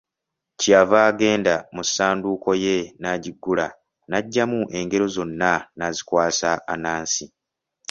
[0.59, 3.67] Kye yava agenda mu ssanduuko ye n'agiggula
[4.09, 7.25] n'aggyamu engero zonna n'azikwasa Anansi.